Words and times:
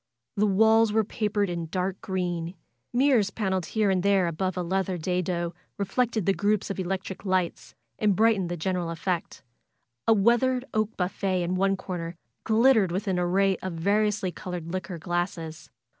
The 0.35 0.47
walls 0.47 0.91
were 0.91 1.03
papered 1.03 1.47
in 1.47 1.67
dark 1.67 2.01
green. 2.01 2.55
Mirrors 2.91 3.29
paneled 3.29 3.67
here 3.67 3.91
and 3.91 4.01
there 4.01 4.25
above 4.25 4.57
a 4.57 4.63
leather 4.63 4.97
dado 4.97 5.53
reflected 5.77 6.25
the 6.25 6.33
groups 6.33 6.71
of 6.71 6.79
electric 6.79 7.23
lights, 7.23 7.75
and 7.99 8.15
brightened 8.15 8.49
the 8.49 8.57
general 8.57 8.89
effect. 8.89 9.43
A 10.07 10.13
weathered 10.13 10.65
oak 10.73 10.97
buffet 10.97 11.43
in 11.43 11.53
one 11.53 11.77
corner 11.77 12.15
glittered 12.45 12.91
with 12.91 13.07
an 13.07 13.19
array 13.19 13.57
of 13.57 13.73
variously 13.73 14.31
col 14.31 14.53
ored 14.53 14.71
liquor 14.73 14.97
glasses. 14.97 15.69